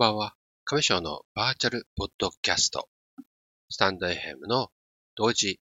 [0.00, 0.34] ばんは。
[0.64, 2.88] 亀賞のバーチャルポッドキャスト、
[3.68, 4.70] stand.fm の
[5.14, 5.60] 同時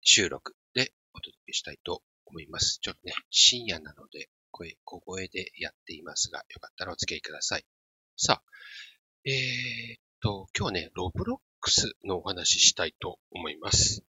[0.00, 2.78] 収録でお届けしたいと思います。
[2.80, 7.64] ちょっとね、深夜なので声、小声でやっていますが、よかったらお付き合いください。
[8.16, 8.42] さあ、
[9.24, 14.04] えー、っと、今日ね、 Roblox のお話ししたいと思います。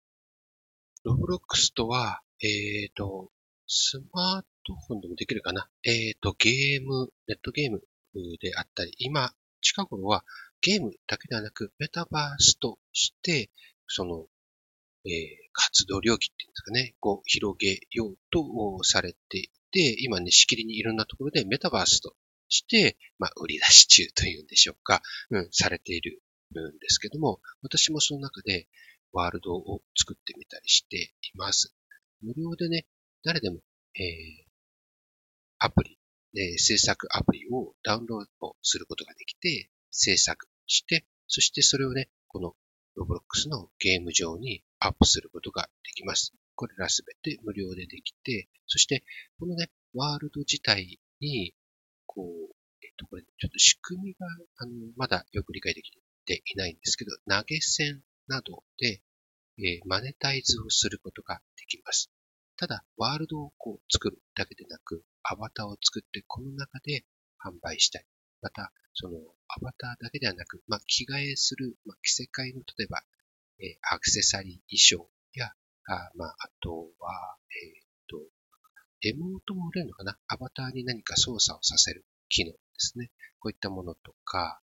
[1.04, 3.32] Roblox とは、えー、っと、
[3.66, 5.68] スマートフォンでもできるかな？
[5.86, 7.82] えー、っと、ゲーム、ネットゲーム
[8.40, 10.24] であったり、今、近頃は
[10.62, 13.50] ゲームだけではなく、メタバースとして、
[13.88, 14.28] その、
[15.06, 22.16] えー、活動領域っていうんですかね、こう、広げようとされていて、今ね、しきりにいろんなところでメタバースと
[22.50, 28.68] して、まあ、売り出し中というんでしょうか、うん、されているんですけども、私もその中で
[29.12, 31.74] ワールドを作ってみたりしています。
[32.22, 32.86] 無料でね、
[33.24, 33.60] 誰でも、
[33.96, 34.50] えー、
[35.60, 35.99] アプリ
[36.36, 42.56] え制作アプリをダウンロードすることができて、制作して、そしてそれをね、この
[42.96, 46.34] ロブロックスのゲーム上にアップすることができます。
[46.56, 49.04] これらすべて無料でできて、そして
[49.40, 51.54] このね、ワールド自体に、
[52.06, 54.28] こう、えっと、これちょっと仕組みが、
[54.58, 55.92] あの、まだよく理解でき
[56.26, 59.02] ていないんですけど、投げ銭などで、
[59.58, 62.12] えー、マネタイズをすることができます。
[62.58, 67.06] ただ、ワールドをこう作るだけでなく、アバターを作って、この中で
[67.44, 68.06] 販売したい。
[68.42, 69.18] また、その
[69.48, 73.04] アバターだけではなく、まあ、着替えする、まあ、着せ替えの、例えば、
[73.60, 75.54] えー、アクセサリー衣装や、
[75.88, 78.18] あまあ、あとは、えっ、ー、と、
[79.02, 80.18] エモートも売れるのかな？
[80.28, 83.12] アバターに何か操作をさせる機能ですね。
[83.40, 84.62] こういったものとか、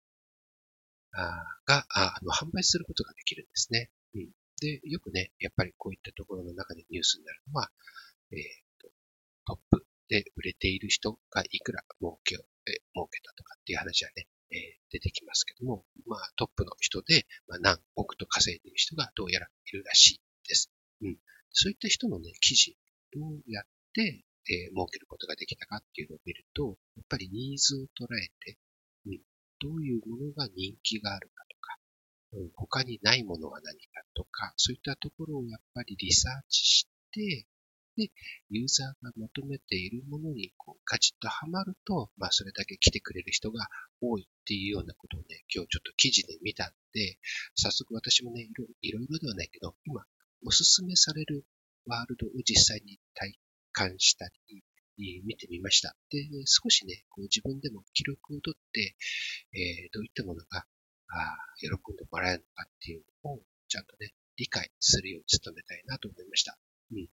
[1.12, 3.90] あがあの販売することができるんですね。
[4.14, 4.28] うん。
[4.60, 7.70] で、よくね、やっぱりこういったところの中でニュースになるのは、
[8.32, 8.42] えっ、ー、
[8.80, 8.88] と、
[9.46, 20.70] トップで売れている人がいくら儲けを、え儲けたとかっていう話はね、え、出てきますけども、まあトップの人で、まあ、何億と稼いでいる人がどうやらいるらしいです。
[21.02, 21.18] うん。
[21.50, 22.76] そういった人のね、記事、
[23.12, 28.58] どうやって、えー、儲けることができたかっていうのを見ると、やっぱりニーズを捉えて、
[29.06, 29.20] うん、
[29.60, 31.78] どういうものが人気があるかとか、
[32.32, 37.46] うん、他にないものは何かとか、そういったところをやっぱりリサーチして、
[37.96, 38.10] で、
[38.50, 43.68] ユーザーが求めているものにこうカチッとはまると、まあそれだけ来てくれる人が
[44.00, 47.18] 多いっていうようなことをね、今日ちょっと記事で見たんで、
[47.54, 48.48] 早速私もね、
[48.82, 50.04] いろいろではないけど、今
[50.46, 51.44] おすすめされる
[51.86, 53.38] ワールドを実際に体
[53.72, 54.64] 感したり、
[54.96, 55.96] 見てみました。
[56.10, 58.96] で、少しね、こう自分でも記録をとって、
[59.52, 60.66] えー、どういったものが
[61.08, 66.56] あ喜んでもらえるのかっていうのをちゃんとね、理解するように努めたいなと思いました。
[66.92, 67.08] うん。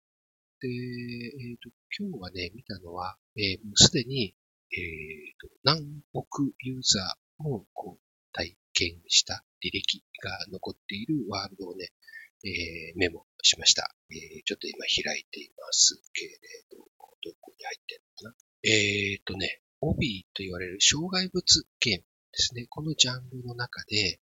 [0.62, 4.36] で、え、ー、と、今日はね、見たのは、えー、もうすでに、
[4.72, 11.90] え、ー、と、何億ユーザーもこう体験した履歴が残っているワールドをね、
[12.44, 13.96] えー、メモしました。
[14.12, 16.32] えー、ちょっと今開いていますけれ
[16.72, 18.46] ど、どこに入ってるのかな？
[18.64, 22.66] えっ、ー、とね、オビーと言われる障害物ゲームですね。
[22.70, 24.20] このジャンルの中で、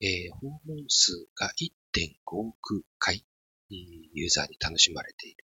[0.00, 1.52] えー、訪問数が
[1.94, 3.24] 1.5億回、
[3.68, 5.44] ユーザーに楽しまれている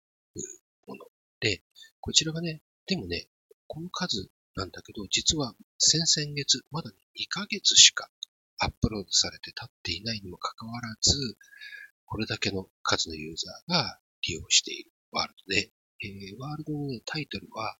[0.87, 1.05] もの。
[1.39, 1.63] で、
[1.99, 3.27] こちらがね、でもね、
[3.67, 6.93] この数なんだけど、実は先々月、まだ2
[7.29, 8.09] ヶ月しか
[8.59, 11.37] アップロードされて経っていないにもかかわらず、
[12.05, 17.77] これだけの数のユーザーが利用しているワールドで、えー、ワールドの、ね、タイトルは、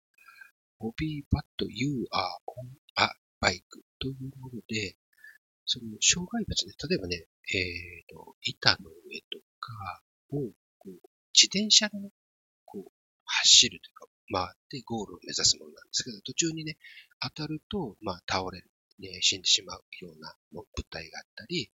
[0.80, 3.09] Bobby But You Are on a
[3.40, 3.62] Bike
[4.00, 4.97] というもので、
[5.66, 10.90] その障害物ね、例えばね、えっ、ー、と、板の上とかをこう
[11.34, 12.09] 自転車で、ね、
[13.42, 16.78] 走るというか、回ってゴールを目指すものなんですけど、途中にね、
[17.20, 21.72] 当たると、まあ、倒れる、ね、死んでしまうような物体があったり、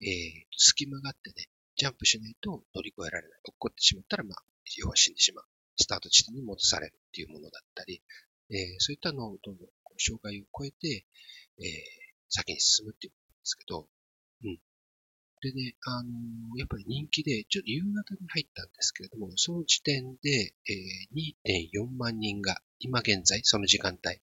[0.00, 3.40] えー、隙間があってね、ジャンプしないと乗り越えられない。
[3.44, 4.42] 落っこってしまったら、まあ、
[4.78, 5.44] 要は死んでしまう。
[5.76, 8.02] スタート地点に戻されるっていうものだったり、
[8.50, 11.06] えー、そういったのをどんどん障害を超えて、
[11.58, 11.66] えー、
[12.28, 13.88] 先に進むっていうことですけど、
[14.44, 14.58] うん。
[15.42, 24.20] でね、あのー、やっぱり人気で、ちょっと夕方に入ったんですけれども、その時点で、えー、2.4万人が今現在その時間帯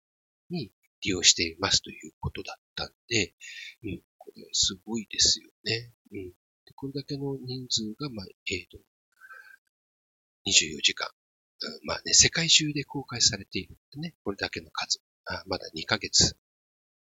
[0.50, 0.72] に
[1.02, 3.34] 利用していますということだったんで、
[3.84, 5.92] うん、これすごいですよね。
[6.14, 6.34] うん、で
[6.74, 8.78] これだけの人数が、まあ、えっ、ー、と、
[10.48, 11.10] 24時間、
[11.62, 16.38] うん、まあね、世界中で公開されているってね、これだけの数、あまだ2ヶ月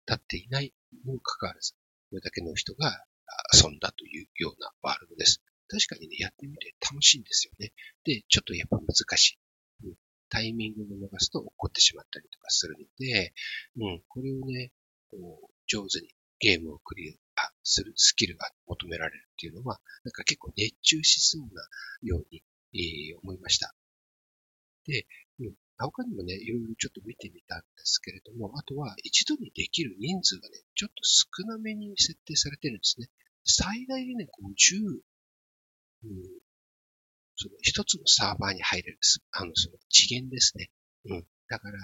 [0.08, 0.74] 経っていない
[1.06, 1.74] にもかかわらず、
[2.10, 3.06] これだけの人が
[3.54, 5.42] 遊んだというようなワールドです。
[5.68, 7.74] 確かにね、やってみて楽しいんですよね。
[8.04, 9.40] で、ちょっとやっぱ難しい。
[9.86, 9.96] うん、
[10.30, 13.34] タイミングを逃すと起こってしまったりとかするので、
[13.78, 14.72] うん、これをね、
[15.12, 16.10] こう上手に
[16.40, 21.62] ゲームをクリアするスキルが求められるっていうのは、なんか結構熱中しそうな
[22.02, 22.44] ように、
[22.74, 23.76] えー、思いました。
[24.86, 25.06] で、
[25.88, 33.10] 他にもね、いろいろちょっと見てみたんですけれども、あとは一度にできる人数がね、ちょっと少なめに設定されてるんですね。
[33.46, 35.02] 最大でね、50、
[36.04, 36.22] うん、
[37.36, 40.70] その一つのサーバーに入れるんです、あの、その次元ですね。
[41.06, 41.28] うん。
[41.48, 41.80] だから、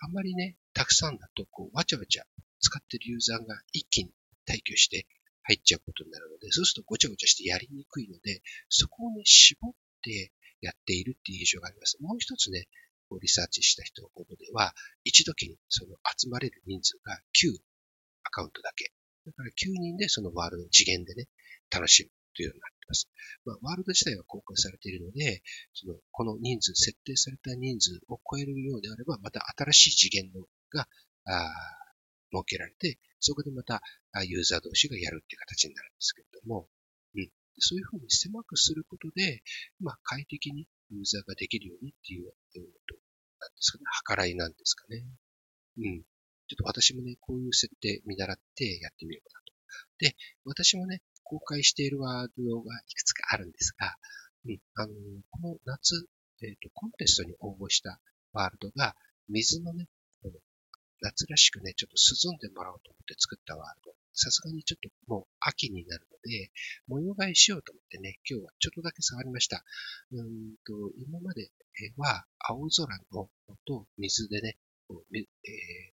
[0.00, 2.24] あんまりね、たくさんだと、こう、わちゃわちゃ
[2.60, 4.10] 使ってるユーザーが一気に
[4.46, 5.06] 退去して
[5.44, 11.96] 入っちゃうことになるので、そうするとごちゃごちゃしてやりにくいので、そこをね、絞ってやっているっていう印象があります。
[12.00, 12.68] もう一つね、
[13.12, 14.72] こうリサーチした人のことでは、
[15.04, 17.52] 一時にその集まれる人数が9
[18.24, 18.90] アカウントだけ。
[19.26, 21.28] だから9人でそのワールド次元でね、
[21.70, 23.08] 楽しむというようになっています。
[23.44, 25.42] まあ、ワールド自体は公開されているので、
[25.74, 30.88] その、この人数、設定された人数を超えるようであれば、また新しい次元のが、
[31.26, 31.52] あ
[32.32, 33.82] 設けられて、そこでまた
[34.24, 36.66] ユーザー同士がやるっていう形になるんですけれども、
[37.14, 39.42] うん、そういうふうに狭くすることで、
[39.80, 43.01] まあ、快適にユーザーができるようにっていう、うん、なん
[43.50, 45.04] ですかね、計らいなんですかね。
[45.78, 46.02] うん。
[46.48, 49.52] ちょっと私もね、こういう設定見習ってやってみようかなと。
[49.98, 53.96] で、私もね、公開しているワードがいくつかあるんですが、
[54.44, 54.92] うん、あの、
[55.30, 56.06] この夏、
[56.42, 58.00] えっ、ー、と、コンテストに応募した
[58.32, 58.94] ワールドが、
[59.28, 59.88] 水のね、
[61.00, 64.01] 夏らしくね、ちょっと涼んでもらおうと思って作ったワールド。
[64.14, 66.50] さすがにちょっともう秋になるので、
[66.86, 69.64] 模様替えしようと思ってね、今日はちょっとだけ触りました。
[70.12, 71.50] うんと、今まで
[71.96, 73.30] は青空の
[73.66, 74.56] と水でね、
[74.88, 75.24] こうえー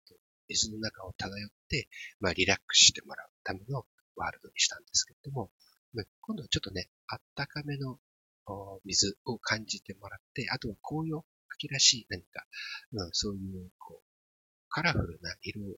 [0.08, 0.14] と、
[0.48, 1.88] 水の中を漂って、
[2.20, 3.86] まあリラックスしてもらうための
[4.16, 5.50] ワールドにしたんですけれども、
[6.20, 7.98] 今度はちょっとね、あったかめの
[8.84, 11.24] 水を感じてもらって、あとは紅葉、
[11.54, 12.44] 秋らしい何か、
[12.92, 14.04] うん、そういうこう
[14.68, 15.76] カラフルな色を、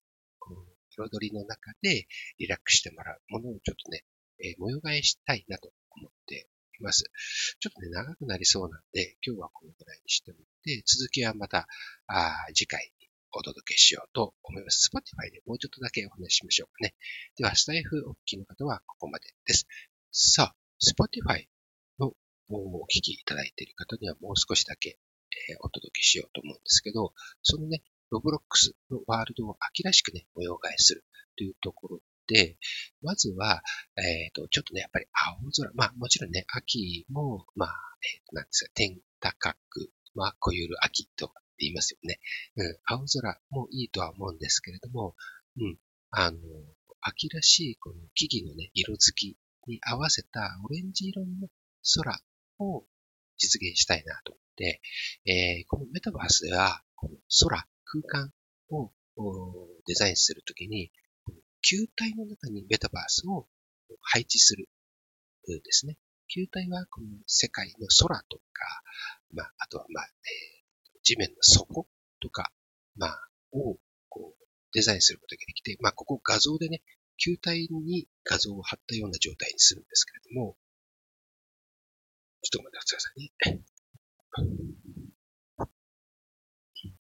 [0.96, 2.06] 彩りの中で
[2.38, 4.04] リラックスしてもらうものをちょっとね、
[4.40, 6.48] えー、模様替えしたいなと思って
[6.80, 7.04] います。
[7.60, 11.68] ちょっとね、長くなりそうなんで、今日はこのぐらいにしておいて、続きはまた、
[12.06, 14.90] あ次回にお届けしようと思います。
[14.92, 16.94] Spotify でもうちょっとだけお話ししましょうかね。
[17.36, 19.66] では、スタイフお聞きの方はここまでです。
[20.10, 21.46] さあ、Spotify
[21.98, 22.12] の
[22.48, 24.98] お聞きいただいている方にはもう少しだけ、
[25.48, 31.04] えー、お届けしようと思うんですけど、そのね、ロブロックスのワールドを秋らしくね、模様替えする
[31.36, 32.58] というところで、
[33.00, 33.62] まずは、
[33.96, 35.06] えっ、ー、と、ちょっとね、やっぱり
[35.40, 37.74] 青空、まあもちろんね、秋も、まあ、
[38.04, 42.20] えっ、ー、と、なんですか、天高く、まあ、こゆる秋とかって言いますよね。
[42.56, 45.14] うん、青空もいいとは思うんですけれども、
[45.56, 45.78] うん、
[46.10, 46.38] あの、
[47.00, 51.48] 秋らしいこの木々のね、色づきに合わせたオレンジ色の
[51.94, 52.20] 空
[52.58, 52.84] を
[53.38, 54.80] 実現したいなと思って、
[55.24, 58.32] えー、このメタバースでは、この空、空間
[58.70, 58.90] を
[59.86, 60.90] デザインするときに、
[61.60, 63.46] 球体の中にメタバースを
[64.00, 64.68] 配置する
[65.46, 65.98] ですね。
[66.28, 68.82] 球体はこの世界の空とか、
[69.34, 71.86] まあ、あとはまあ、えー、地面の底
[72.20, 72.50] とか、
[72.96, 73.76] まあ、を
[74.08, 76.82] こうデザインすることができて、まあ、ここ画像でね、
[77.18, 80.56] 球体に画像を貼ったような状態にするんですけれども、
[82.40, 85.01] ちょっと待ってくださいね。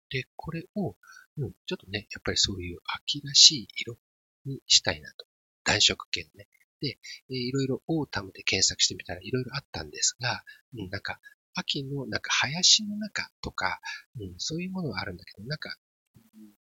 [0.09, 0.95] で、これを、
[1.37, 3.97] うん、ちょっとね、やっぱりそういう秋らしい色
[4.45, 5.25] にしたいなと。
[5.63, 6.47] 暖色系のね。
[6.81, 6.97] で、
[7.29, 11.19] えー、いろいろオータムで検索してみたらいろいろあったんですが、うん、なんか、
[11.53, 13.79] 秋のなんか林の中とか、
[14.19, 15.75] うん、そういうものはあるんだけど、なんか、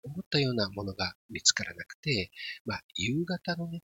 [0.04, 2.30] 思ったようなものが見つからなくて、
[2.64, 3.82] まあ、夕方のね、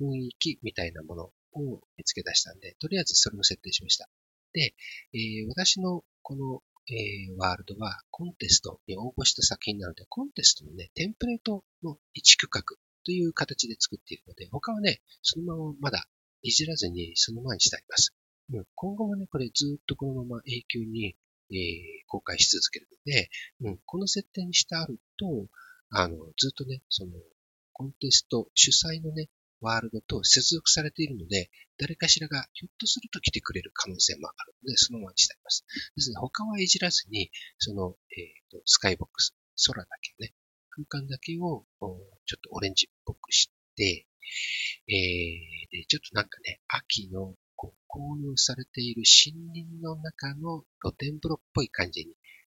[0.00, 4.08] 雰囲気みたいなものを見つけ出したんで、とりあえずそれを設定しました。
[4.52, 4.74] で、
[5.12, 12.62] えー、私のこのえー、ワールドはコンテストに応募した作品なので、コンテストのね、テンプレートの一区画
[13.04, 16.06] という形で作っているので、他はね、そのまままだ
[16.42, 18.14] いじらずにそのままにしてあります。
[18.74, 21.16] 今後もね、これずっとこのまま永久に、
[21.50, 21.56] えー、
[22.06, 23.30] 公開し続けるので、
[23.62, 25.46] うん、この設定にしてあると、
[25.90, 27.12] あの、ずっとね、その、
[27.72, 29.28] コンテスト主催のね、
[29.60, 35.64] ワールドと接続されているので、誰かしらがひょっとすると来てくれる可能性もあるので、そのままにしてあります。
[35.96, 39.34] ですので、他はいじらずに、その、えっ、ー、と、スカイボックス、
[39.66, 40.34] 空だけね、
[40.70, 41.64] 空間だけを、
[42.26, 44.06] ちょっとオレンジっぽくして、
[44.88, 52.12] えー、で、ちょっとなんかね、秋の、こう、紅葉されている森林の中の露天風呂っぽい感じに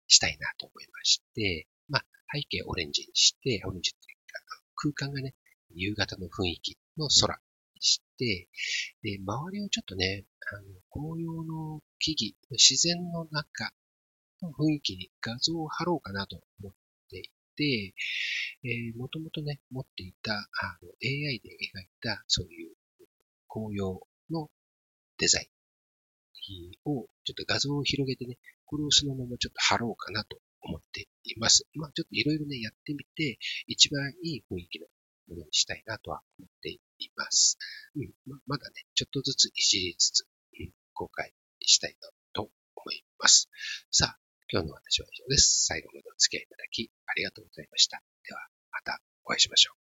[0.08, 5.36] したいなと思いまして、まあ、背景オレンジにして、オレンジっていうか、空間がね、
[5.74, 7.39] 夕方の雰囲気の空
[7.75, 8.48] にして、
[9.01, 13.71] で、周りをちょっとね、あの、紅葉の木々、自然の中
[14.41, 16.74] の雰囲気に画像を貼ろうかなと思っ
[17.10, 17.93] ていて、
[18.63, 22.75] えー、もともとね、持っていた、あの、AI で描いた、そういう
[23.48, 24.50] 紅葉の
[25.17, 31.67] デザインを、ちょっと画像を広げてね、これをそのままちょっと貼ろうかなと思っています。
[31.75, 34.88] まあ、ちょっといろいろね、やってみて、一番いい雰囲気の
[35.31, 36.79] ものにしたいなとは思ってい
[37.15, 37.57] ます。
[37.95, 40.27] うん、ままだね、ちょっとずついじりつつ、
[40.59, 41.95] うん、公開したい
[42.33, 42.43] と
[42.75, 43.50] 思います。
[43.91, 44.19] さあ、
[44.51, 45.65] 今日の話は以上です。
[45.65, 48.01] 最後までお付き合いいただきありがとうございました。
[48.27, 49.77] では、またお会いしましょう。